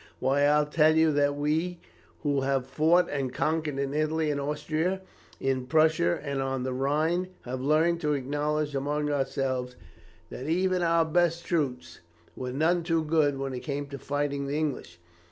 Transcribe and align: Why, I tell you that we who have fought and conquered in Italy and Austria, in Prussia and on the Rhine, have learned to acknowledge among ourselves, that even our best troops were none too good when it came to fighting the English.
Why, 0.19 0.49
I 0.49 0.63
tell 0.65 0.95
you 0.95 1.11
that 1.11 1.35
we 1.35 1.77
who 2.23 2.41
have 2.41 2.65
fought 2.65 3.07
and 3.07 3.31
conquered 3.31 3.77
in 3.77 3.93
Italy 3.93 4.31
and 4.31 4.41
Austria, 4.41 5.01
in 5.39 5.67
Prussia 5.67 6.19
and 6.23 6.41
on 6.41 6.63
the 6.63 6.73
Rhine, 6.73 7.27
have 7.43 7.61
learned 7.61 8.01
to 8.01 8.15
acknowledge 8.15 8.73
among 8.73 9.11
ourselves, 9.11 9.75
that 10.31 10.47
even 10.49 10.81
our 10.81 11.05
best 11.05 11.45
troops 11.45 11.99
were 12.35 12.51
none 12.51 12.81
too 12.81 13.03
good 13.03 13.37
when 13.37 13.53
it 13.53 13.59
came 13.59 13.85
to 13.89 13.99
fighting 13.99 14.47
the 14.47 14.57
English. 14.57 14.97